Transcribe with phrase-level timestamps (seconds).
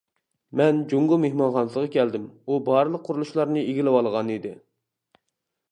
[0.61, 4.57] مەن جۇڭگو مېھمانخانىسىغا كەلدىم، ئۇ بارلىق قۇرۇلۇشلارنى ئىگىلىۋالغان ئىدى.